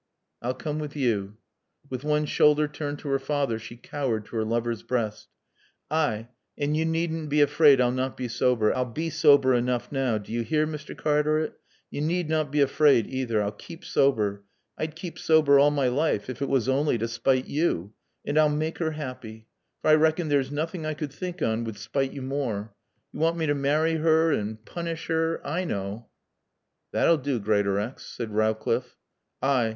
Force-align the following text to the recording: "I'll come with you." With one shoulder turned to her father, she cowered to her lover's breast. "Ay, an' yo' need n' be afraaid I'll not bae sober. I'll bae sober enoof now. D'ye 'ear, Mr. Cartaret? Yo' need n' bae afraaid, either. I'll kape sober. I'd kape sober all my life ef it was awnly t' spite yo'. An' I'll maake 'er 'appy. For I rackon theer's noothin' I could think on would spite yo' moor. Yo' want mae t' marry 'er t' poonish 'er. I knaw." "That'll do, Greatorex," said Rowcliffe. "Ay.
"I'll 0.41 0.55
come 0.55 0.79
with 0.79 0.95
you." 0.95 1.37
With 1.87 2.03
one 2.03 2.25
shoulder 2.25 2.67
turned 2.67 2.97
to 3.01 3.09
her 3.09 3.19
father, 3.19 3.59
she 3.59 3.75
cowered 3.77 4.25
to 4.25 4.35
her 4.37 4.43
lover's 4.43 4.81
breast. 4.81 5.27
"Ay, 5.91 6.27
an' 6.57 6.73
yo' 6.73 6.85
need 6.85 7.11
n' 7.11 7.27
be 7.27 7.39
afraaid 7.39 7.79
I'll 7.79 7.91
not 7.91 8.17
bae 8.17 8.25
sober. 8.25 8.75
I'll 8.75 8.91
bae 8.91 9.09
sober 9.09 9.53
enoof 9.53 9.91
now. 9.91 10.17
D'ye 10.17 10.43
'ear, 10.49 10.65
Mr. 10.65 10.97
Cartaret? 10.97 11.53
Yo' 11.91 12.01
need 12.03 12.31
n' 12.31 12.49
bae 12.49 12.61
afraaid, 12.63 13.05
either. 13.05 13.43
I'll 13.43 13.51
kape 13.51 13.85
sober. 13.85 14.43
I'd 14.75 14.95
kape 14.95 15.19
sober 15.19 15.59
all 15.59 15.69
my 15.69 15.87
life 15.87 16.31
ef 16.31 16.41
it 16.41 16.49
was 16.49 16.67
awnly 16.67 16.97
t' 16.99 17.05
spite 17.05 17.47
yo'. 17.47 17.93
An' 18.25 18.39
I'll 18.39 18.49
maake 18.49 18.81
'er 18.81 18.93
'appy. 18.93 19.45
For 19.83 19.89
I 19.91 19.95
rackon 19.95 20.29
theer's 20.29 20.49
noothin' 20.49 20.83
I 20.83 20.95
could 20.95 21.13
think 21.13 21.43
on 21.43 21.63
would 21.65 21.77
spite 21.77 22.11
yo' 22.11 22.23
moor. 22.23 22.73
Yo' 23.13 23.19
want 23.19 23.37
mae 23.37 23.45
t' 23.45 23.53
marry 23.53 23.97
'er 23.97 24.33
t' 24.35 24.57
poonish 24.65 25.11
'er. 25.11 25.41
I 25.45 25.63
knaw." 25.63 26.05
"That'll 26.91 27.17
do, 27.17 27.39
Greatorex," 27.39 27.99
said 28.03 28.31
Rowcliffe. 28.31 28.97
"Ay. 29.43 29.69